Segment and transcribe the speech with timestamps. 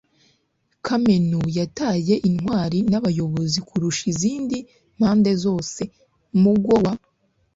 [0.87, 4.57] kameno yataye intwari n'abayobozi kurusha izindi
[4.97, 5.81] mpande zose.
[6.43, 6.93] mugo wa